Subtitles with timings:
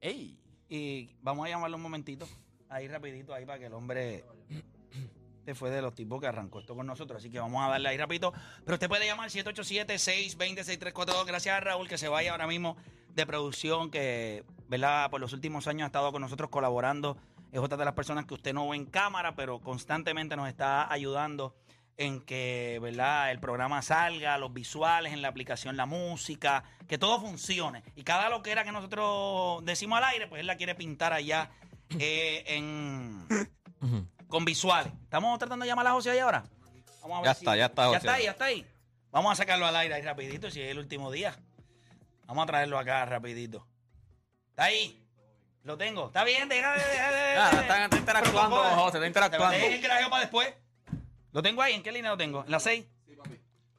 [0.00, 0.40] ¡Ey!
[0.68, 2.26] Y vamos a llamarlo un momentito.
[2.68, 4.24] Ahí rapidito, ahí para que el hombre...
[5.40, 7.90] Este fue de los tipos que arrancó esto con nosotros, así que vamos a darle
[7.90, 8.32] ahí rapidito.
[8.64, 11.26] Pero usted puede llamar 787-620-6342.
[11.26, 12.78] Gracias a Raúl que se vaya ahora mismo
[13.10, 15.10] de producción, que, ¿verdad?
[15.10, 17.18] Por los últimos años ha estado con nosotros colaborando.
[17.54, 20.90] Es otra de las personas que usted no ve en cámara, pero constantemente nos está
[20.92, 21.54] ayudando
[21.96, 23.30] en que, ¿verdad?
[23.30, 27.84] El programa salga, los visuales en la aplicación, la música, que todo funcione.
[27.94, 31.12] Y cada lo que era que nosotros decimos al aire, pues él la quiere pintar
[31.12, 31.50] allá
[32.00, 33.24] eh, en
[34.26, 34.92] con visuales.
[35.04, 36.42] Estamos tratando de llamar a José ahí ahora.
[37.02, 37.96] Vamos a ver Ya si- está, ya está, Ya José.
[37.98, 38.66] está ahí, ya está ahí.
[39.12, 41.36] Vamos a sacarlo al aire ahí rapidito, si es el último día.
[42.26, 43.64] Vamos a traerlo acá rapidito.
[44.48, 45.03] ¿Está ahí?
[45.64, 46.06] Lo tengo.
[46.08, 46.48] ¿Está bien?
[46.48, 46.80] Deja de...
[46.80, 49.56] Está- está interactuando, José, está interactuando.
[49.56, 50.54] Dejen el grajeo para después.
[51.32, 51.74] Lo tengo ahí.
[51.74, 52.44] ¿En qué línea lo tengo?
[52.44, 52.86] ¿En la 6?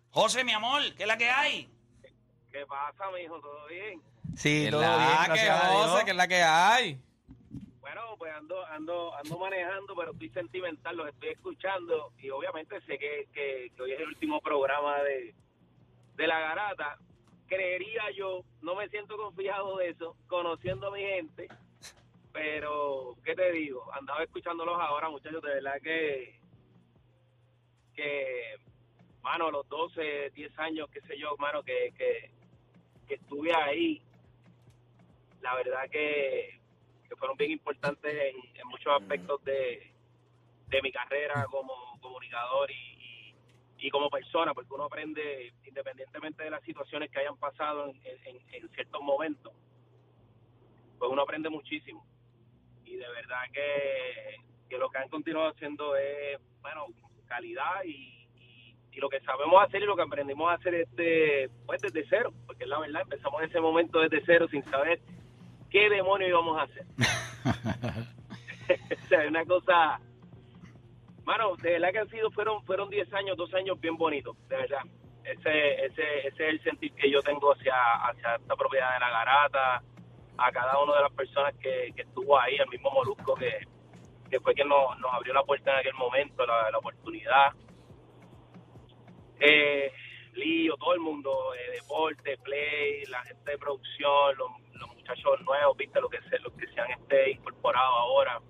[0.09, 1.69] José, mi amor, ¿qué es la que hay?
[2.51, 3.39] ¿Qué pasa, mijo?
[3.39, 4.01] ¿Todo bien?
[4.35, 5.85] Sí, Que todo la bien, que gracias a Dios.
[5.91, 7.01] José, que es la que hay.
[7.81, 12.97] Bueno, pues ando, ando, ando manejando, pero estoy sentimental, los estoy escuchando y obviamente sé
[12.97, 15.35] que, que, que hoy es el último programa de,
[16.15, 16.97] de La Garata.
[17.47, 21.47] Creería yo, no me siento confiado de eso, conociendo a mi gente,
[22.35, 23.89] pero, ¿qué te digo?
[23.93, 26.37] Andaba escuchándolos ahora, muchachos, de verdad que,
[27.95, 28.57] que,
[29.21, 32.29] mano, los 12, 10 años, qué sé yo, mano, que, que,
[33.07, 34.01] que estuve ahí,
[35.39, 36.59] la verdad que,
[37.07, 39.93] que fueron bien importantes en, en muchos aspectos de,
[40.67, 42.73] de mi carrera como comunicador y,
[43.79, 47.95] y, y como persona, porque uno aprende, independientemente de las situaciones que hayan pasado en,
[48.03, 49.53] en- en ciertos momentos,
[50.99, 52.05] pues uno aprende muchísimo.
[52.95, 56.85] Y de verdad que, lo que han continuado haciendo es, bueno,
[57.27, 58.13] calidad y,
[58.95, 61.49] lo que sabemos hacer y lo que aprendimos a hacer este,
[61.81, 65.01] desde cero, porque la verdad, empezamos ese momento desde cero sin saber
[65.69, 66.85] qué demonios íbamos a hacer.
[69.03, 69.99] o sea, una cosa,
[71.25, 74.55] mano, de verdad que han sido, fueron, fueron 10 años, dos años bien bonitos, de
[74.55, 74.83] verdad.
[75.25, 79.09] Ese, ese, ese es el sentir que yo tengo hacia, hacia esta propiedad de la
[79.09, 79.83] garata,
[80.37, 83.65] a cada una de las personas que, estuvo ahí, el mismo Molusco que,
[84.29, 87.53] que fue quien nos, nos abrió la puerta en aquel momento, la, la oportunidad.
[89.39, 89.91] Eh,
[90.33, 95.77] Lío, todo el mundo, eh, deporte, play, la gente de producción, los, los muchachos nuevos,
[95.77, 98.41] viste, lo que se, los que se han este, incorporado ahora.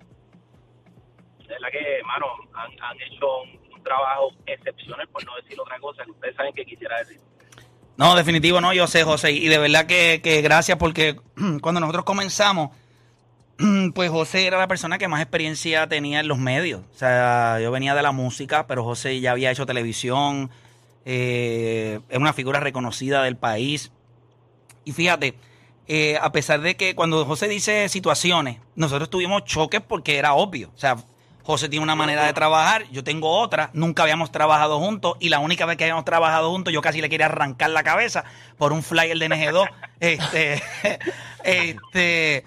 [1.40, 5.79] De verdad que, hermano, han, han hecho un, un trabajo excepcional, por no decir otra
[5.79, 7.19] cosa, que ustedes saben que quisiera decir.
[7.97, 9.31] No, definitivo no, yo sé, José.
[9.31, 11.16] Y de verdad que, que gracias porque
[11.61, 12.72] cuando nosotros comenzamos,
[13.94, 16.81] pues José era la persona que más experiencia tenía en los medios.
[16.94, 20.50] O sea, yo venía de la música, pero José ya había hecho televisión,
[21.06, 23.91] eh, es una figura reconocida del país.
[24.83, 25.35] Y fíjate,
[25.88, 30.72] eh, a pesar de que cuando José dice situaciones, nosotros tuvimos choques porque era obvio.
[30.75, 30.97] O sea,
[31.45, 35.38] José tiene una manera de trabajar, yo tengo otra, nunca habíamos trabajado juntos y la
[35.38, 38.23] única vez que habíamos trabajado juntos yo casi le quería arrancar la cabeza
[38.57, 39.69] por un flyer de NG2.
[40.00, 40.63] este,
[41.44, 42.44] este,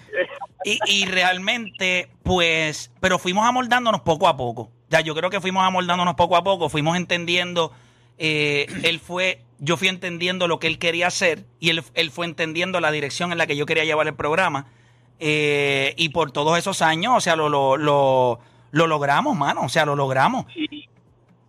[0.64, 4.72] y, y realmente, pues, pero fuimos amoldándonos poco a poco.
[4.90, 7.72] Ya, yo creo que fuimos amoldándonos poco a poco, fuimos entendiendo,
[8.18, 12.26] eh, él fue, yo fui entendiendo lo que él quería hacer y él, él fue
[12.26, 14.66] entendiendo la dirección en la que yo quería llevar el programa.
[15.20, 19.68] eh, y por todos esos años, o sea, lo, lo, lo, lo logramos, mano, o
[19.68, 20.44] sea, lo logramos.
[20.54, 20.88] Y,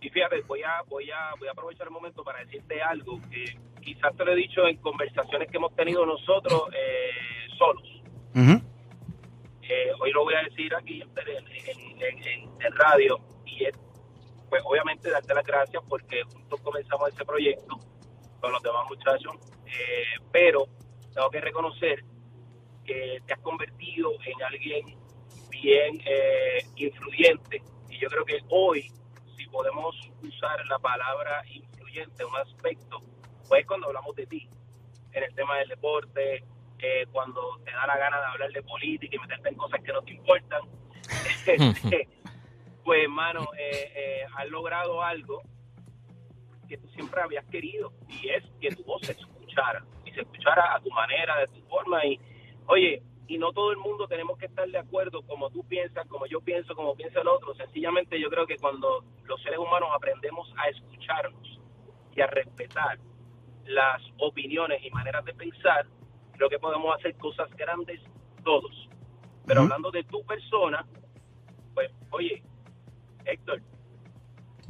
[0.00, 3.58] y fíjate, voy a, voy, a, voy a aprovechar el momento para decirte algo que
[3.82, 7.82] quizás te lo he dicho en conversaciones que hemos tenido nosotros eh, solos.
[9.62, 13.78] Eh, hoy lo voy a decir aquí en, en- en- en- en radio y es,
[14.48, 17.78] pues obviamente darte las gracias porque juntos comenzamos ese proyecto
[18.40, 19.34] con los demás muchachos,
[19.66, 20.66] eh, pero
[21.14, 22.02] tengo que reconocer
[22.84, 24.98] que te has convertido en alguien
[25.62, 27.62] bien eh, influyente.
[27.88, 28.90] Y yo creo que hoy,
[29.36, 33.00] si podemos usar la palabra influyente en un aspecto,
[33.48, 34.48] pues es cuando hablamos de ti,
[35.12, 36.44] en el tema del deporte,
[36.78, 39.92] eh, cuando te da la gana de hablar de política y meterte en cosas que
[39.92, 40.62] no te importan.
[42.82, 45.42] Pues, hermano, eh, eh, has logrado algo
[46.66, 50.74] que tú siempre habías querido y es que tu voz se escuchara y se escuchara
[50.74, 52.18] a tu manera, de tu forma y
[52.66, 56.26] oye, y no todo el mundo tenemos que estar de acuerdo como tú piensas, como
[56.26, 60.52] yo pienso, como piensa el otro, sencillamente yo creo que cuando los seres humanos aprendemos
[60.56, 61.60] a escucharnos
[62.10, 62.98] y a respetar
[63.66, 65.86] las opiniones y maneras de pensar,
[66.32, 68.00] creo que podemos hacer cosas grandes
[68.42, 68.88] todos.
[69.46, 70.84] Pero hablando de tu persona,
[71.72, 72.42] pues oye,
[73.26, 73.62] Héctor,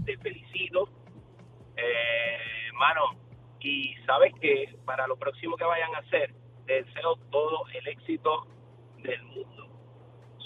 [0.05, 0.87] te felicito,
[1.79, 3.17] eh, mano,
[3.59, 6.35] y sabes que para lo próximo que vayan a hacer,
[6.71, 8.47] te deseo todo el éxito
[8.99, 9.67] del mundo.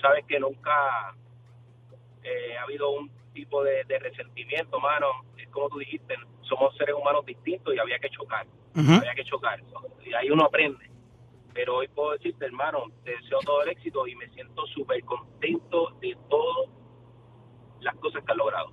[0.00, 1.15] Sabes que nunca
[2.23, 5.06] eh, ha habido un tipo de, de resentimiento, mano.
[5.37, 6.15] Es como tú dijiste,
[6.49, 8.47] somos seres humanos distintos y había que chocar,
[8.99, 9.61] había que chocar.
[10.05, 10.91] Y ahí uno aprende.
[11.53, 15.91] Pero hoy puedo decirte, hermano, te deseo todo el éxito y me siento súper contento
[16.00, 16.71] de todas
[17.81, 18.73] las cosas que has logrado,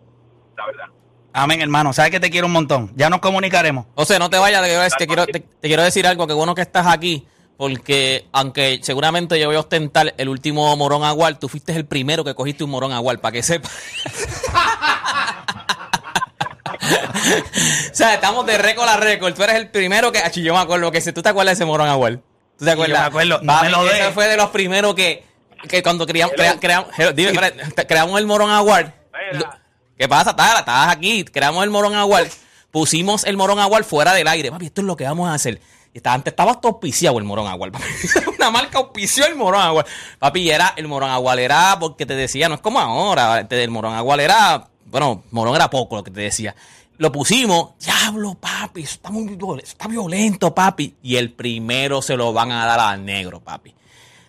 [0.57, 0.85] la verdad.
[1.33, 1.93] Amén, hermano.
[1.93, 2.91] Sabes que te quiero un montón.
[2.95, 3.85] Ya nos comunicaremos.
[3.95, 6.33] O sea, no te vayas, te quiero, te quiero- te- te quiero decir algo, que
[6.33, 7.25] bueno que estás aquí,
[7.61, 12.23] porque aunque seguramente yo voy a ostentar el último morón agual, tú fuiste el primero
[12.23, 13.71] que cogiste un morón agual, para que sepas.
[17.91, 19.35] o sea, estamos de récord a récord.
[19.35, 20.17] Tú eres el primero que.
[20.17, 22.23] Achi, yo me acuerdo que ese, ¿tú te acuerdas de ese morón agual?
[22.57, 22.99] ¿Tú te Sí, yo acuerdas?
[23.01, 23.39] me acuerdo.
[23.43, 25.23] No Papi, me lo ese fue de los primeros que,
[25.69, 28.91] que cuando creamos, crea- creamos, hello, dime, espérate, creamos el morón agual.
[29.33, 29.61] Mira.
[29.99, 30.61] ¿Qué pasa, Tara?
[30.61, 32.27] Estabas aquí, creamos el morón agual,
[32.71, 34.49] pusimos el morón agual fuera del aire.
[34.49, 35.61] Papi, esto es lo que vamos a hacer.
[35.93, 37.71] Y antes estaba hasta auspiciado el morón agual.
[38.37, 39.85] Una marca auspició el morón agual.
[40.19, 43.43] Papi, era, el morón agual era porque te decía, no es como ahora.
[43.43, 46.55] Del morón agual era, bueno, morón era poco lo que te decía.
[46.97, 50.95] Lo pusimos, diablo, papi, está muy está violento, papi.
[51.01, 53.73] Y el primero se lo van a dar al negro, papi.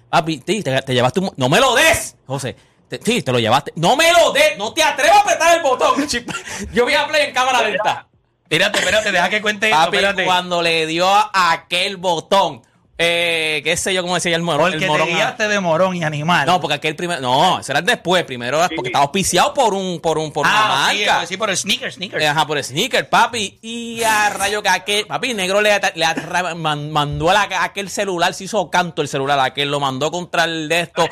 [0.08, 1.30] Papi, te, te llevaste un...
[1.36, 2.56] No me lo des, José.
[2.88, 3.72] Te- sí, te lo llevaste.
[3.76, 4.58] No me lo des.
[4.58, 6.06] No te atrevas a apretar el botón.
[6.72, 8.08] Yo voy a play en cámara lenta.
[8.52, 9.78] Espérate, espérate, deja que cuente esto.
[9.78, 10.24] Papi, Espérate.
[10.24, 12.60] cuando le dio a aquel botón,
[12.98, 14.70] eh, qué sé yo cómo decía el morón.
[14.70, 16.46] Porque el te morón a- guiaste de morón y animal.
[16.46, 17.20] No, porque aquel primero.
[17.22, 18.24] No, eso era después.
[18.24, 21.26] Primero porque estaba auspiciado por un, por un, por una ah, sí, marca.
[21.26, 22.20] sí, por el sneaker, sneaker.
[22.20, 23.58] Eh, Ajá, por el sneaker, papi.
[23.62, 27.64] Y a rayo que aquel, papi, negro le, le atra- man- mandó a, la- a
[27.64, 31.08] aquel celular, se hizo canto el celular, aquel lo mandó contra el de esto.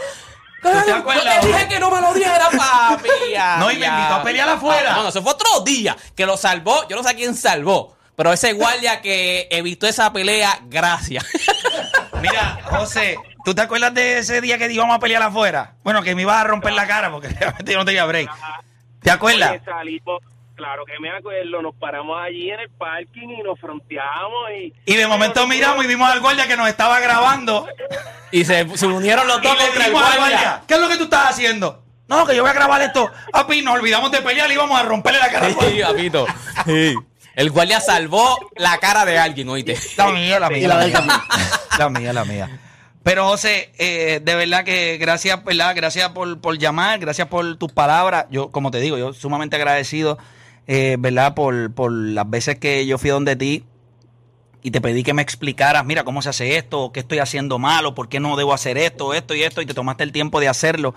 [0.63, 1.41] Te Yo acuerdas?
[1.41, 3.09] te dije que no me lo diera, papi.
[3.59, 4.93] No, y me invitó a pelear afuera.
[4.93, 6.87] Ah, No, no, eso fue otro día que lo salvó.
[6.89, 7.97] Yo no sé a quién salvó.
[8.17, 11.25] Pero ese guardia que evitó esa pelea, gracias.
[12.21, 13.17] Mira, José,
[13.47, 15.73] ¿tú te acuerdas de ese día que íbamos a pelear afuera?
[15.83, 18.31] Bueno, que me ibas a romper la cara porque realmente yo no tenía break.
[19.03, 19.53] ¿Te acuerdas?
[19.53, 20.23] Oye, salimos,
[20.61, 24.75] claro que me acuerdo, nos paramos allí en el parking y nos fronteamos y...
[24.85, 27.67] Y de momento miramos y vimos al guardia que nos estaba grabando.
[28.31, 30.19] Y se, se unieron los dos contra el guardia.
[30.19, 31.83] guardia, ¿qué es lo que tú estás haciendo?
[32.09, 33.11] No, que yo voy a grabar esto.
[33.33, 35.49] Papi, nos olvidamos de pelear y íbamos a romperle la cara.
[35.49, 36.27] Sí, papito.
[36.67, 36.95] Sí.
[37.37, 39.79] El guardia salvó la cara de alguien, oíste.
[39.97, 40.69] La mía, la mía.
[41.79, 42.61] La mía, la mía.
[43.03, 45.75] Pero José, eh, de verdad que gracias, ¿verdad?
[45.75, 48.27] Gracias por, por llamar, gracias por tus palabras.
[48.31, 50.19] Yo, como te digo, yo sumamente agradecido,
[50.73, 51.35] eh, ¿verdad?
[51.35, 53.65] Por, por las veces que yo fui donde ti
[54.63, 57.87] y te pedí que me explicaras, mira, cómo se hace esto, qué estoy haciendo mal,
[57.87, 60.39] o por qué no debo hacer esto, esto y esto, y te tomaste el tiempo
[60.39, 60.95] de hacerlo.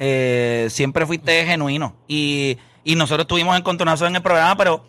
[0.00, 1.94] Eh, siempre fuiste genuino.
[2.08, 4.84] Y, y nosotros tuvimos encontronazos en el programa, pero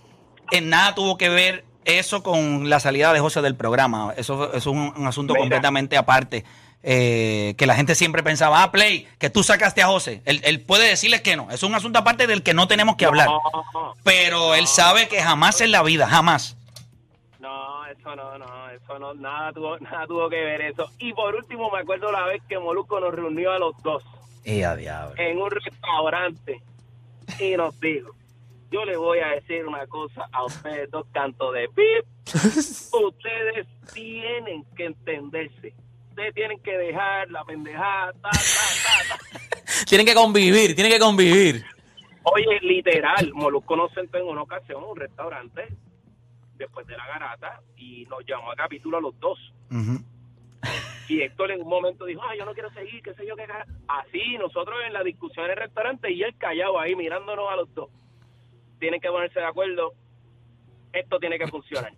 [0.50, 4.16] en nada tuvo que ver eso con la salida de José del programa.
[4.18, 5.44] Eso, eso es un, un asunto Mira.
[5.44, 6.44] completamente aparte.
[6.86, 10.22] Eh, que la gente siempre pensaba, ah, Play, que tú sacaste a José.
[10.26, 11.50] Él, él puede decirles que no.
[11.50, 13.30] Es un asunto aparte del que no tenemos que hablar.
[13.30, 16.58] No, Pero él sabe que jamás en la vida, jamás.
[17.40, 20.90] no, eso no, no, eso no, nada tuvo, nada tuvo que ver eso.
[21.00, 24.04] Y por último me acuerdo la vez que Molusco nos reunió a los dos
[24.44, 25.16] Y a diablo.
[25.18, 26.62] en un restaurante
[27.40, 28.10] y nos dijo,
[28.72, 32.06] yo le voy a decir una cosa a ustedes dos cantos de pip,
[33.08, 35.74] ustedes tienen que entenderse,
[36.14, 39.86] ustedes tienen que dejar la pendejada, ta, ta, ta, ta.
[39.88, 41.66] Tienen que convivir, tienen que convivir.
[42.24, 45.68] Oye, literal, Molusco nos sentó en una ocasión en un restaurante
[46.56, 49.40] después de la garata y nos llamó a capítulo a los dos.
[51.10, 53.46] Y Héctor en un momento dijo, ah, yo no quiero seguir, qué sé yo, qué
[53.46, 53.66] cara.
[53.88, 57.74] Así, nosotros en la discusión en el restaurante y él callado ahí mirándonos a los
[57.74, 57.90] dos.
[58.80, 59.94] Tienen que ponerse de acuerdo,
[60.94, 61.92] esto tiene que funcionar.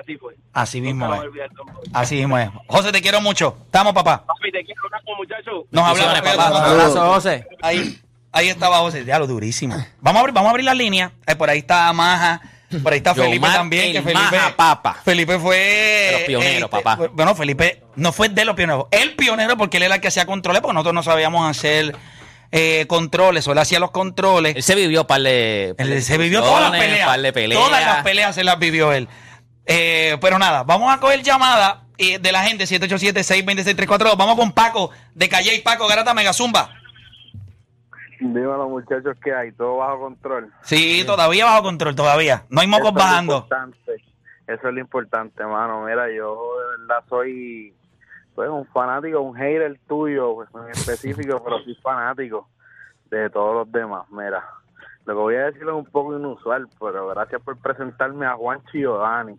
[0.00, 0.34] Así fue.
[0.52, 1.20] Así mismo es.
[1.20, 1.48] olvidar.
[1.92, 2.48] Así mismo es.
[2.66, 3.56] José, te quiero mucho.
[3.66, 4.24] Estamos, papá.
[4.26, 4.80] Papi, te quiero
[5.16, 5.64] muchachos.
[5.70, 6.36] Nos hablamos, papá.
[6.36, 6.58] papá.
[6.58, 7.46] Un abrazo, José.
[7.62, 7.98] Ahí,
[8.32, 9.76] ahí estaba José, ya lo durísimo.
[10.00, 11.12] Vamos a abrir, vamos a abrir las líneas.
[11.26, 12.40] Eh, por ahí está Maja,
[12.82, 13.92] por ahí está Felipe también.
[13.92, 15.00] Que el Felipe, Maja Papa.
[15.04, 15.56] Felipe fue.
[15.56, 16.96] De los pioneros, papá.
[16.96, 18.86] fue- Bueno, Felipe no fue de los pioneros.
[18.90, 21.96] El pionero porque él era el que hacía controles, porque nosotros no sabíamos hacer
[22.56, 24.54] eh, controles, o él hacía los controles.
[24.56, 25.74] Él se vivió par de.
[25.78, 27.08] Él se vivió todas las discusiones, peleas.
[27.08, 27.60] par de peleas.
[27.62, 29.08] Todas las peleas se las vivió él.
[29.66, 34.16] Eh, pero nada, vamos a coger llamada eh, de la gente 787-626-342.
[34.16, 36.70] Vamos con Paco de Calle y Paco Garata Megazumba.
[38.20, 40.52] Dímelo, muchachos, que hay todo bajo control.
[40.62, 42.44] Sí, todavía bajo control, todavía.
[42.48, 43.36] No hay mocos Eso es bajando.
[43.36, 44.04] importante.
[44.46, 45.84] Eso es lo importante, mano.
[45.84, 47.74] Mira, yo de verdad soy
[48.34, 52.48] pues, un fanático, un hater tuyo pues, en específico, pero soy fanático
[53.10, 54.04] de todos los demás.
[54.10, 54.44] Mira,
[55.06, 58.60] lo que voy a decir es un poco inusual, pero gracias por presentarme a Juan
[58.72, 59.38] Giovanni.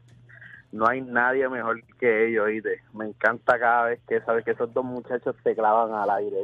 [0.76, 2.82] No hay nadie mejor que ellos, ¿oíste?
[2.94, 6.36] Me encanta cada vez que sabes que esos dos muchachos te clavan al aire.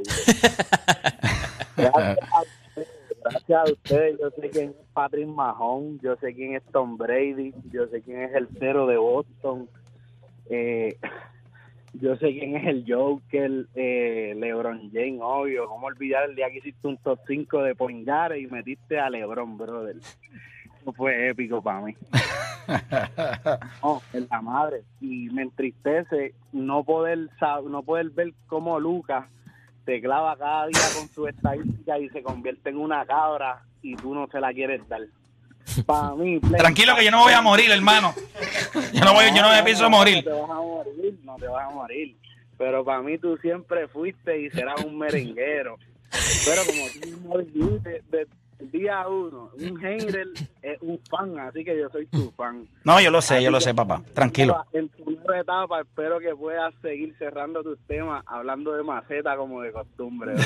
[1.75, 4.17] Gracias a ustedes.
[4.21, 8.21] Yo sé quién es Patrick Mahon, yo sé quién es Tom Brady, yo sé quién
[8.21, 9.67] es el cero de Boston,
[10.50, 10.95] eh,
[11.95, 15.67] yo sé quién es el Joker, eh, LeBron James, obvio.
[15.67, 19.57] ¿Cómo olvidar el día que hiciste un top 5 de Poingare y metiste a LeBron,
[19.57, 19.97] brother?
[19.97, 21.97] Eso fue épico para mí.
[23.84, 24.84] No, en la madre.
[25.00, 29.25] Y me entristece no poder sab- no poder ver cómo Lucas
[29.86, 34.13] te clava cada día con su estadística y se convierte en una cabra y tú
[34.13, 35.01] no se la quieres dar.
[35.86, 38.13] Para mí, Tranquilo que yo no voy a morir, hermano.
[38.94, 40.24] Yo no, voy, yo no me pienso morir.
[40.25, 42.18] No te vas a morir, no te vas a morir.
[42.58, 45.77] Pero para mí tú siempre fuiste y serás un merenguero.
[46.46, 48.03] Pero como tú mismo dijiste,
[48.70, 50.27] día uno, un hater
[50.62, 52.68] es un fan, así que yo soy tu fan.
[52.84, 54.01] No, yo lo sé, yo lo sé, papá.
[54.13, 54.63] Tranquilo.
[54.74, 59.62] En tu nueva etapa espero que puedas seguir cerrando tus temas hablando de maceta como
[59.62, 60.36] de costumbre.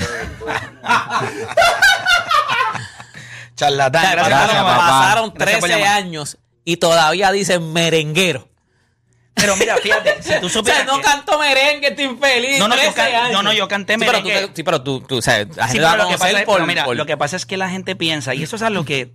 [3.55, 4.77] Charlatán, gracias, pasaron, papá.
[4.77, 5.97] pasaron Gracias por 13 llamar.
[6.03, 8.47] años y todavía dicen merenguero.
[9.35, 12.57] Pero mira, fíjate, si tú O sea, supieras no que- canto merengue, estoy infeliz.
[12.59, 13.31] No, no, yo 13 can- años.
[13.33, 14.47] no, no, yo canté Sí, pero tú, merengue.
[14.47, 16.65] te- sí, pero tú, tú, o sea, la Sí, pero lo que, pasa es, por-
[16.65, 19.11] mira, por- lo que pasa es que la gente piensa, y eso es algo que,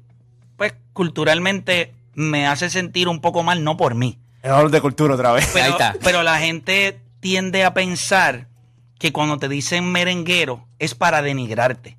[0.56, 4.18] pues, culturalmente me hace sentir un poco mal, no por mí.
[4.42, 5.48] Es valor de cultura otra vez.
[5.52, 5.96] Pero, Ahí está.
[6.02, 8.46] pero la gente tiende a pensar
[8.98, 11.96] que cuando te dicen merenguero es para denigrarte.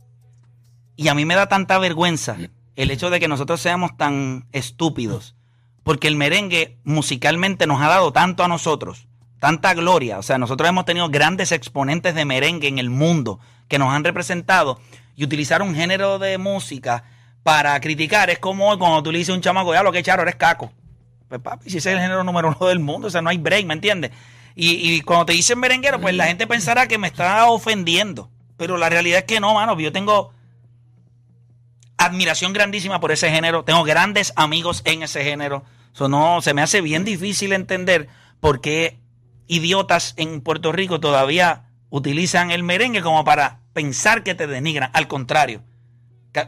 [0.95, 2.37] Y a mí me da tanta vergüenza
[2.75, 5.35] el hecho de que nosotros seamos tan estúpidos.
[5.83, 9.07] Porque el merengue musicalmente nos ha dado tanto a nosotros,
[9.39, 10.19] tanta gloria.
[10.19, 14.03] O sea, nosotros hemos tenido grandes exponentes de merengue en el mundo que nos han
[14.03, 14.79] representado.
[15.15, 17.03] Y utilizar un género de música
[17.43, 20.03] para criticar es como hoy cuando tú le dices a un chamaco, ya lo que
[20.03, 20.71] charo, eres caco.
[21.27, 23.37] Pues papi, si ese es el género número uno del mundo, o sea, no hay
[23.37, 24.11] break, ¿me entiendes?
[24.55, 28.29] Y, y cuando te dicen merenguero, pues la gente pensará que me está ofendiendo.
[28.57, 29.79] Pero la realidad es que no, mano.
[29.79, 30.33] Yo tengo
[32.05, 33.63] admiración grandísima por ese género.
[33.63, 35.63] Tengo grandes amigos en ese género.
[35.99, 38.07] No, se me hace bien difícil entender
[38.39, 38.97] por qué
[39.47, 44.89] idiotas en Puerto Rico todavía utilizan el merengue como para pensar que te denigran.
[44.93, 45.61] Al contrario,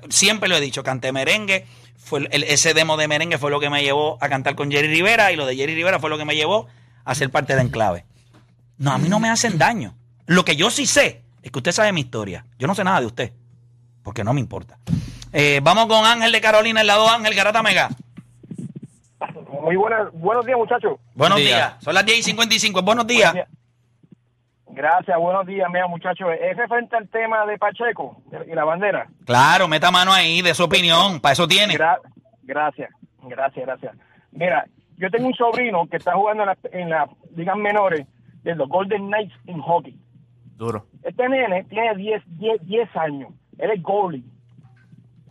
[0.10, 1.66] siempre lo he dicho, canté merengue.
[1.98, 4.88] Fue el- ese demo de merengue fue lo que me llevó a cantar con Jerry
[4.88, 6.68] Rivera y lo de Jerry Rivera fue lo que me llevó
[7.06, 8.06] a ser parte de Enclave.
[8.78, 9.96] No, a mí no me hacen daño.
[10.26, 12.46] Lo que yo sí sé es que usted sabe mi historia.
[12.58, 13.34] Yo no sé nada de usted,
[14.04, 14.80] porque no me importa.
[15.34, 17.90] Eh, vamos con Ángel de Carolina, el lado Ángel Garata Mega.
[19.62, 21.00] Muy buenas, buenos días, muchachos.
[21.16, 21.56] Buenos Buen día.
[21.56, 21.76] días.
[21.84, 22.82] Son las 10 y 55.
[22.82, 23.34] Buenos días.
[23.34, 23.60] Buenos días.
[24.76, 26.28] Gracias, buenos días, mira, muchachos.
[26.42, 29.08] Es referente al tema de Pacheco y la bandera.
[29.26, 31.20] Claro, meta mano ahí de su opinión.
[31.20, 31.76] Para eso tiene.
[31.76, 32.00] Gra-
[32.42, 32.90] gracias,
[33.22, 33.96] gracias, gracias.
[34.32, 34.66] Mira,
[34.98, 38.08] yo tengo un sobrino que está jugando en la, en la ligas menores
[38.44, 39.96] de los Golden Knights en hockey.
[40.58, 40.88] Duro.
[41.04, 43.30] Este nene tiene 10, 10, 10 años.
[43.60, 44.24] Él es goalie.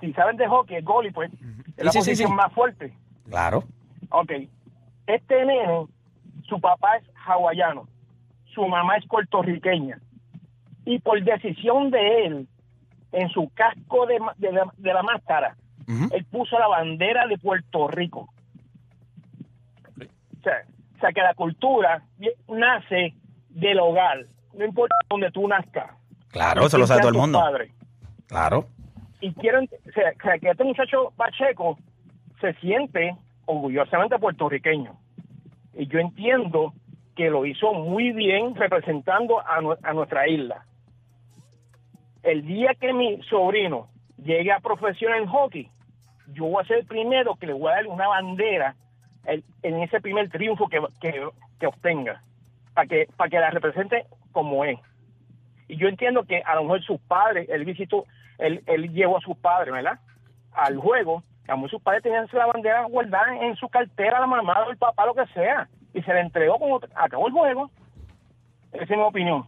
[0.03, 1.31] Si saben de hockey, el goalie, pues,
[1.77, 2.35] es la Sí, sí, sí, posición sí.
[2.37, 2.93] más fuerte.
[3.29, 3.63] Claro.
[4.11, 4.33] Ok.
[5.07, 5.87] Este nene,
[6.49, 7.87] su papá es hawaiano,
[8.53, 9.99] su mamá es puertorriqueña.
[10.85, 12.49] Y por decisión de él,
[13.13, 15.57] en su casco de, de la, de la máscara,
[16.11, 18.29] él puso la bandera de Puerto Rico.
[20.01, 20.63] O sea,
[20.97, 22.03] o sea, que la cultura
[22.49, 23.15] nace
[23.51, 25.91] del hogar, no importa donde tú nazcas.
[26.29, 27.39] Claro, eso lo sabe todo el mundo.
[27.39, 27.71] Padre.
[28.27, 28.67] Claro.
[29.23, 31.79] Y quieren, o sea, que este muchacho Pacheco
[32.41, 34.99] se siente orgullosamente puertorriqueño.
[35.75, 36.75] Y yo entiendo
[37.15, 40.67] que lo hizo muy bien representando a, a nuestra isla.
[42.25, 45.71] El día que mi sobrino llegue a profesión en hockey,
[46.33, 48.75] yo voy a ser el primero que le voy a dar una bandera
[49.25, 51.29] en ese primer triunfo que, que,
[51.61, 52.25] que obtenga,
[52.75, 54.81] para que, para que la represente como es.
[55.69, 58.05] Y yo entiendo que a lo mejor sus padres, él visitó,
[58.39, 59.99] él, él llevó a sus padres, ¿verdad?
[60.53, 64.71] Al juego, mejor sus padres tenían la bandera guardada en su cartera, la mamá o
[64.71, 67.71] el papá, lo que sea, y se le entregó como acabó el juego.
[68.73, 69.47] Esa es mi opinión.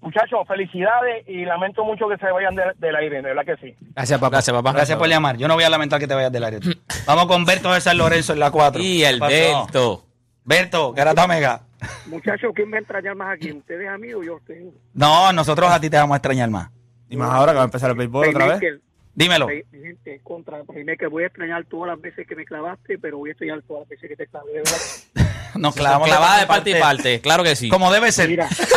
[0.00, 3.76] Muchachos, felicidades y lamento mucho que se vayan de- del aire, de verdad que sí.
[3.94, 4.30] Gracias, papá.
[4.30, 4.72] Gracias, papá.
[4.72, 5.36] Gracias por llamar.
[5.36, 6.58] Yo no voy a lamentar que te vayas del área.
[7.06, 8.82] Vamos con Berto de San Lorenzo en la 4.
[8.82, 10.04] Y Alberto.
[10.44, 11.60] Berto, Garata Mega.
[12.06, 13.52] Muchachos, ¿quién me va a extrañar más aquí?
[13.52, 14.72] ¿Ustedes a mí o yo a ustedes?
[14.94, 16.68] No, nosotros a ti te vamos a extrañar más.
[17.12, 18.80] Y más ahora que va a empezar el béisbol otra vez.
[19.14, 19.46] Dímelo.
[19.46, 23.28] mi gente, contra Playmaker, voy a extrañar todas las veces que me clavaste, pero voy
[23.28, 24.52] a extrañar todas las veces que te clavé.
[24.54, 24.76] verdad.
[25.54, 27.20] Nos clavamos Clavada de parte y parte.
[27.20, 27.68] Claro que sí.
[27.68, 28.30] Como debe ser.
[28.30, 28.68] Mira, pero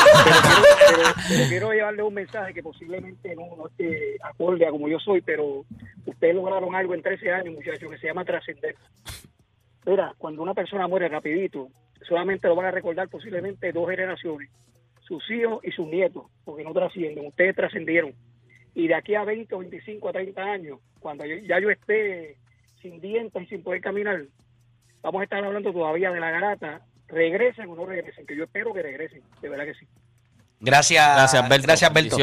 [0.44, 4.90] quiero, pero- pero quiero llevarle un mensaje que posiblemente no, no esté acorde a como
[4.90, 5.64] yo soy, pero
[6.06, 8.76] ustedes lograron algo en 13 años, muchachos, que se llama trascender.
[9.86, 11.70] Mira, cuando una persona muere rapidito,
[12.06, 14.50] solamente lo van a recordar posiblemente dos generaciones,
[15.08, 18.14] sus hijos y sus nietos, porque no trascienden, ustedes trascendieron.
[18.74, 22.36] Y de aquí a 20, 25, a 30 años, cuando yo- ya yo esté
[22.82, 24.24] sin dientes y sin poder caminar,
[25.02, 28.74] vamos a estar hablando todavía de la garata, regresen o no regresen, que yo espero
[28.74, 29.86] que regresen, de verdad que sí.
[30.60, 31.68] Gracias, Gracias, Berto.
[31.68, 32.18] Gracias, Berto.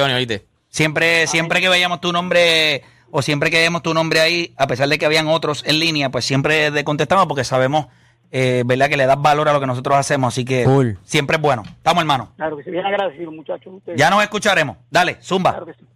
[0.68, 4.88] Siempre, siempre que veíamos tu nombre o siempre que vemos tu nombre ahí, a pesar
[4.88, 7.86] de que habían otros en línea, pues siempre te contestamos porque sabemos,
[8.32, 8.88] eh, ¿verdad?
[8.88, 10.66] Que le das valor a lo que nosotros hacemos, así que
[11.04, 11.62] siempre es bueno.
[11.66, 12.32] Estamos, hermano.
[12.36, 13.74] Claro que sí, bien agradecido, muchachos.
[13.74, 13.98] Ustedes.
[13.98, 14.78] Ya nos escucharemos.
[14.90, 15.50] Dale, zumba.
[15.50, 15.86] Claro que sí.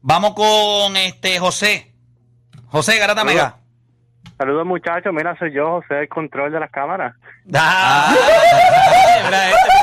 [0.00, 1.92] Vamos con este José.
[2.68, 3.56] José Garata Mega.
[4.36, 7.14] Saludos muchachos, mira, soy yo, José, el control de las cámaras.
[7.54, 8.12] Ah,
[9.24, 9.73] Mira, este, ¿se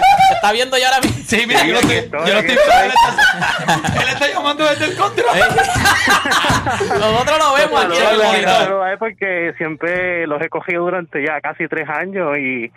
[0.41, 1.23] está viendo ya ahora mismo?
[1.25, 4.01] sí, mira, yo lo estoy, estoy, yo lo estoy estoy.
[4.01, 5.37] Él está llamando desde el control.
[6.99, 8.97] Nosotros lo vemos aquí en el monitor.
[8.97, 12.71] porque siempre los he cogido durante ya casi tres años y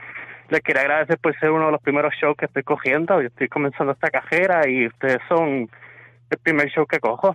[0.50, 3.20] les quería agradecer por ser uno de los primeros shows que estoy cogiendo.
[3.22, 5.70] Yo estoy comenzando esta cajera y ustedes son
[6.30, 7.34] el primer show que cojo.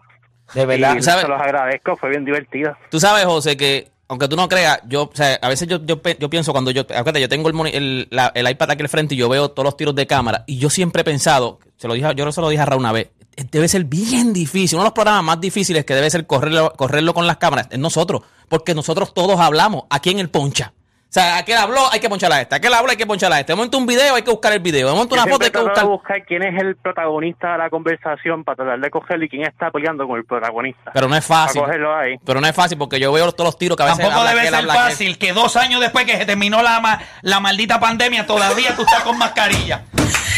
[0.53, 0.95] De verdad.
[0.95, 1.23] Y ¿sabes?
[1.23, 2.77] se los agradezco, fue bien divertido.
[2.89, 6.01] Tú sabes, José, que aunque tú no creas, yo, o sea, a veces yo, yo,
[6.01, 9.29] pienso cuando yo, acuérdate, yo tengo el, el, el iPad aquí al frente y yo
[9.29, 12.31] veo todos los tiros de cámara y yo siempre he pensado, se lo dije, yo
[12.31, 13.09] se lo dije a Raúl una vez,
[13.51, 17.13] debe ser bien difícil, uno de los programas más difíciles que debe ser correrlo, correrlo
[17.13, 20.73] con las cámaras es nosotros, porque nosotros todos hablamos aquí en el poncha.
[21.09, 22.53] O sea, aquel habló, hay que ponchar a este.
[22.53, 23.53] Aquel habló, hay que ponchar a este.
[23.53, 24.89] De momento un video, hay que buscar el video.
[24.89, 25.85] De momento una foto, hay que buscar.
[25.87, 29.71] buscar quién es el protagonista de la conversación para tratar de cogerlo y quién está
[29.71, 30.91] peleando con el protagonista.
[30.93, 31.61] Pero no es para fácil.
[31.63, 32.15] cogerlo ahí.
[32.23, 34.29] Pero no es fácil porque yo veo todos los tiros que a veces Tampoco habla
[34.29, 34.91] debe aquel, ser habla aquel.
[34.91, 39.01] fácil que dos años después que se terminó la, la maldita pandemia todavía tú estás
[39.01, 39.81] con mascarilla.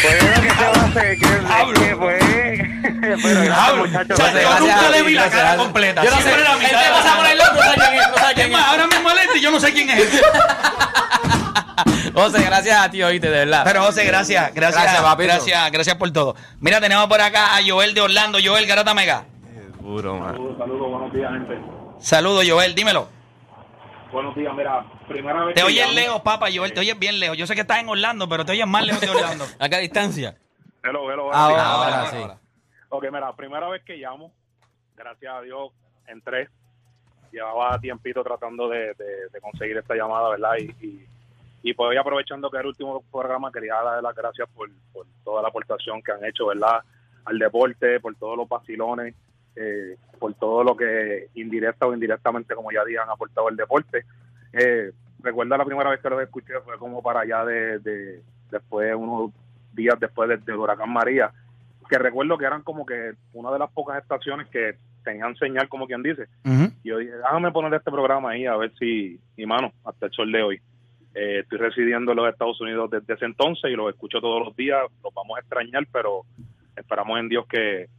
[0.01, 1.79] Pues lo que se va a hacer, que, Hablo.
[1.79, 2.23] que pues...
[3.23, 4.17] Pero gracias, muchachos.
[4.17, 4.43] Gracias.
[4.43, 6.03] yo nunca le vi la cara completa.
[6.03, 7.61] Yo no sé, Siempre la él mitad te de la pasa por el lado, no
[7.61, 8.67] sabe quién es, no sabe Es quién más, es.
[8.67, 10.21] ahora me molesta y yo no sé quién es.
[12.13, 13.61] José, gracias a ti, oíste, de verdad.
[13.63, 15.27] Pero José, gracias, gracias, Gracias, papito.
[15.33, 16.35] gracias, gracias por todo.
[16.59, 18.37] Mira, tenemos por acá a Joel de Orlando.
[18.43, 19.23] Joel, Garata Mega.
[19.79, 20.35] Duro, man.
[20.57, 21.53] Saludos, buenos días, gente.
[21.99, 23.07] Saludos, Joel, dímelo.
[24.11, 25.93] Buenos días, mira, primera vez Te que oyes llamo.
[25.99, 27.37] lejos, papá, Joel, te oyes bien lejos.
[27.37, 29.45] Yo sé que estás en Orlando, pero te oyes más lejos de Orlando.
[29.59, 30.37] ¿A qué distancia?
[30.83, 31.65] Hello, hello, Ahora, días.
[31.65, 32.35] ahora, ahora.
[32.39, 32.39] sí.
[32.89, 34.31] Ok, mira, primera vez que llamo,
[34.95, 35.71] gracias a Dios,
[36.07, 36.49] entré.
[37.31, 40.51] Llevaba tiempito tratando de, de- de conseguir esta llamada, ¿verdad?
[40.59, 41.07] Y, y,
[41.63, 45.05] y pues hoy aprovechando que era el último programa, quería darle las gracias por, por
[45.23, 46.81] toda la aportación que han hecho, ¿verdad?
[47.23, 49.15] Al deporte, por todos los vacilones,
[49.55, 54.05] eh, por todo lo que indirecta o indirectamente, como ya dije, han aportado el deporte.
[54.53, 58.93] Eh, recuerdo la primera vez que los escuché, fue como para allá de, de después,
[58.95, 59.31] unos
[59.73, 61.31] días después del, del huracán María,
[61.89, 65.87] que recuerdo que eran como que una de las pocas estaciones que tenían señal, como
[65.87, 66.27] quien dice.
[66.45, 66.71] Ujú.
[66.83, 70.11] Y yo dije, déjame poner este programa ahí a ver si, y mano, hasta el
[70.11, 70.61] sol de hoy.
[71.13, 74.55] Eh, estoy residiendo en los Estados Unidos desde ese entonces y los escucho todos los
[74.55, 76.21] días, los vamos a extrañar, pero
[76.77, 77.89] esperamos en Dios que,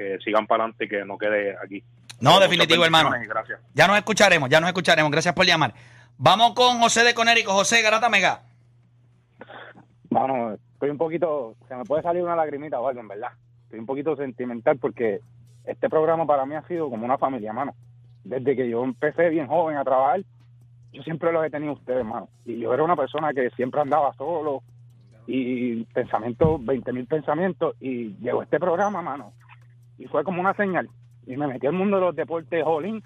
[0.00, 1.84] que sigan para adelante y que no quede aquí.
[2.20, 3.10] No, definitivo, hermano.
[3.28, 3.60] Gracias.
[3.74, 5.12] Ya nos escucharemos, ya nos escucharemos.
[5.12, 5.74] Gracias por llamar.
[6.16, 7.52] Vamos con José de Conérico.
[7.52, 8.40] José, Garata Mega.
[10.08, 13.32] Mano, estoy un poquito, se me puede salir una lagrimita o algo, en verdad.
[13.64, 15.20] Estoy un poquito sentimental porque
[15.64, 17.74] este programa para mí ha sido como una familia, mano.
[18.24, 20.22] Desde que yo empecé bien joven a trabajar,
[20.94, 22.30] yo siempre los he tenido a ustedes, mano.
[22.46, 24.62] Y yo era una persona que siempre andaba solo
[25.26, 29.32] y pensamientos, 20 mil pensamientos, y llegó este programa, mano.
[30.00, 30.88] Y fue como una señal.
[31.26, 33.04] Y me metí al mundo de los deportes jolín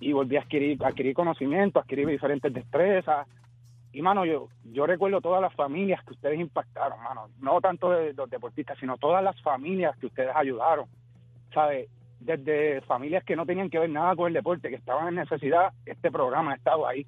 [0.00, 3.28] y volví a adquirir, adquirir conocimiento, adquirir diferentes destrezas,
[3.92, 7.28] y mano, yo, yo recuerdo todas las familias que ustedes impactaron, mano.
[7.40, 10.86] No tanto de los deportistas, sino todas las familias que ustedes ayudaron.
[11.52, 11.90] ¿Sabes?
[12.18, 15.72] Desde familias que no tenían que ver nada con el deporte, que estaban en necesidad,
[15.84, 17.06] este programa ha estado ahí.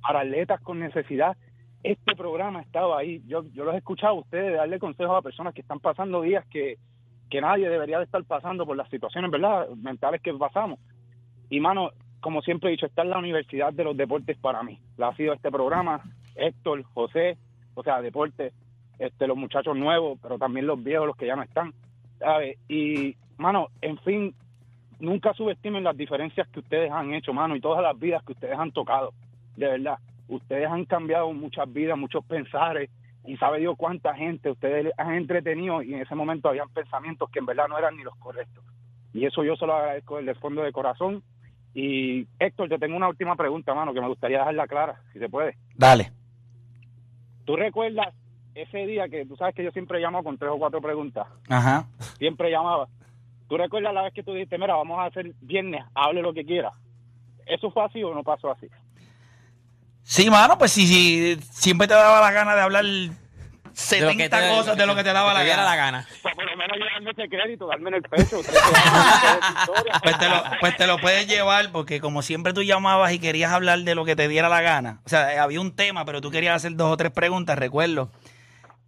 [0.00, 1.36] para atletas con necesidad.
[1.82, 3.22] Este programa estaba ahí.
[3.26, 6.46] Yo, yo los he escuchado a ustedes darle consejos a personas que están pasando días
[6.46, 6.78] que,
[7.32, 9.66] que nadie debería de estar pasando por las situaciones, ¿verdad?
[9.70, 10.78] Mentales que pasamos.
[11.48, 14.78] Y, mano, como siempre he dicho, está en la Universidad de los Deportes para mí.
[14.98, 16.02] La ha sido este programa,
[16.36, 17.38] Héctor, José,
[17.74, 18.52] o sea, deporte,
[18.98, 21.72] este, los muchachos nuevos, pero también los viejos, los que ya no están.
[22.68, 24.34] Y, mano, en fin,
[25.00, 28.58] nunca subestimen las diferencias que ustedes han hecho, mano, y todas las vidas que ustedes
[28.58, 29.14] han tocado,
[29.56, 29.98] de verdad.
[30.28, 32.90] Ustedes han cambiado muchas vidas, muchos pensares,
[33.24, 37.38] y sabe Dios cuánta gente ustedes han entretenido y en ese momento habían pensamientos que
[37.38, 38.64] en verdad no eran ni los correctos.
[39.12, 41.22] Y eso yo se lo agradezco desde el fondo de corazón.
[41.74, 45.28] Y Héctor, te tengo una última pregunta, mano, que me gustaría dejarla clara, si se
[45.28, 45.56] puede.
[45.74, 46.12] Dale.
[47.44, 48.14] ¿Tú recuerdas
[48.54, 51.26] ese día que tú sabes que yo siempre llamo con tres o cuatro preguntas?
[51.48, 51.86] Ajá.
[52.18, 52.88] Siempre llamaba.
[53.48, 56.44] ¿Tú recuerdas la vez que tú dijiste, mira, vamos a hacer viernes, hable lo que
[56.44, 56.72] quiera?
[57.46, 58.68] ¿Eso fue así o no pasó así?
[60.04, 62.84] Sí, mano, pues si, si siempre te daba la gana de hablar
[63.74, 65.70] 70 te- cosas de lo que te daba que la diera gana.
[65.70, 66.06] la gana.
[66.22, 68.40] Pues por lo menos llevarme ese crédito, darme en el pecho.
[70.02, 73.52] Pues te, lo, pues te lo puedes llevar porque como siempre tú llamabas y querías
[73.52, 75.00] hablar de lo que te diera la gana.
[75.04, 77.58] O sea, eh, había un tema, pero tú querías hacer dos o tres preguntas.
[77.58, 78.10] Recuerdo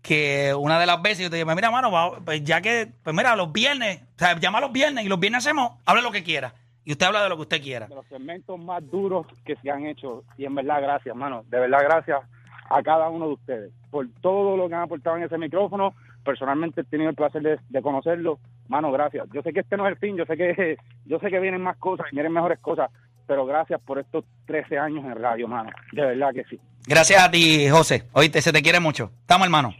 [0.03, 3.16] que una de las veces yo te dije, mira, mano, va- pues ya que, pues
[3.16, 6.22] mira, los viernes, o sea, llama los viernes y los viernes hacemos, hable lo que
[6.22, 6.53] quiera.
[6.85, 7.87] Y usted habla de lo que usted quiera.
[7.87, 10.25] de los segmentos más duros que se han hecho.
[10.37, 11.44] Y en verdad, gracias, mano.
[11.49, 12.20] De verdad, gracias
[12.68, 15.94] a cada uno de ustedes por todo lo que han aportado en ese micrófono.
[16.25, 18.38] Personalmente he tenido el placer de, de conocerlo.
[18.68, 19.27] Mano, gracias.
[19.33, 21.62] Yo sé que este no es el fin, yo sé que yo sé que vienen
[21.62, 22.90] más cosas y vienen mejores cosas,
[23.27, 25.70] pero gracias por estos 13 años en radio, mano.
[25.92, 26.59] De verdad que sí.
[26.87, 28.09] Gracias a ti, José.
[28.12, 29.11] Oíste, se te quiere mucho.
[29.20, 29.75] Estamos, hermano.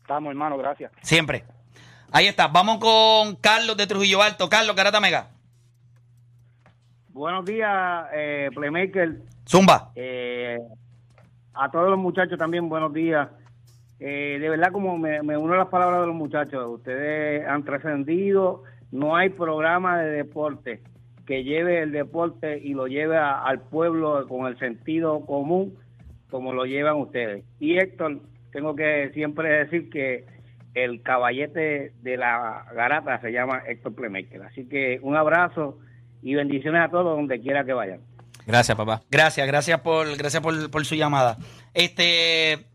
[0.00, 0.92] Estamos, hermano, gracias.
[1.02, 1.44] Siempre.
[2.12, 2.46] Ahí está.
[2.46, 4.48] Vamos con Carlos de Trujillo Alto.
[4.48, 5.33] Carlos, Carata Mega.
[7.14, 9.18] Buenos días, eh, Playmaker.
[9.48, 9.92] Zumba.
[9.94, 10.58] Eh,
[11.54, 13.28] a todos los muchachos también, buenos días.
[14.00, 17.62] Eh, de verdad, como me, me uno a las palabras de los muchachos, ustedes han
[17.64, 18.64] trascendido.
[18.90, 20.82] No hay programa de deporte
[21.24, 25.76] que lleve el deporte y lo lleve a- al pueblo con el sentido común
[26.30, 27.44] como lo llevan ustedes.
[27.60, 28.18] Y Héctor,
[28.52, 30.26] tengo que siempre decir que
[30.74, 34.42] el caballete de la garata se llama Héctor Playmaker.
[34.42, 35.78] Así que un abrazo
[36.24, 38.00] y bendiciones a todos donde quiera que vayan.
[38.46, 39.02] Gracias, papá.
[39.10, 41.38] Gracias, gracias por, gracias por, su llamada.
[41.74, 42.66] Este,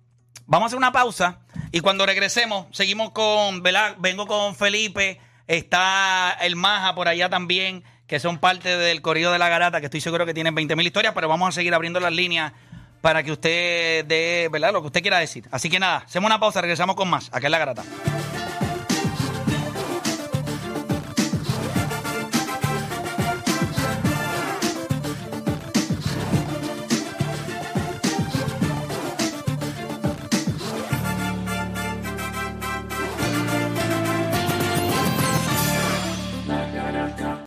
[0.45, 1.39] vamos a hacer una pausa
[1.71, 3.95] y cuando regresemos seguimos con, ¿verdad?
[3.99, 9.39] Vengo con Felipe, está el Maja por allá también, que son parte del corrido de
[9.39, 11.99] la garata, que estoy seguro que tienen 20 mil historias, pero vamos a seguir abriendo
[11.99, 12.53] las líneas
[13.01, 14.73] para que usted dé, ¿verdad?
[14.73, 15.47] Lo que usted quiera decir.
[15.51, 17.29] Así que nada, hacemos una pausa, regresamos con más.
[17.33, 17.83] Acá en la garata.